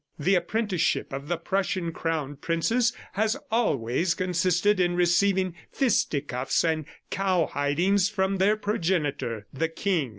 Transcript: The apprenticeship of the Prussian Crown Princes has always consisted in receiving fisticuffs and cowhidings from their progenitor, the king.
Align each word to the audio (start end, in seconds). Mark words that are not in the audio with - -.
The 0.17 0.33
apprenticeship 0.33 1.13
of 1.13 1.27
the 1.27 1.37
Prussian 1.37 1.91
Crown 1.91 2.35
Princes 2.35 2.91
has 3.13 3.37
always 3.51 4.15
consisted 4.15 4.79
in 4.79 4.95
receiving 4.95 5.53
fisticuffs 5.71 6.63
and 6.65 6.85
cowhidings 7.11 8.09
from 8.09 8.37
their 8.37 8.57
progenitor, 8.57 9.45
the 9.53 9.69
king. 9.69 10.09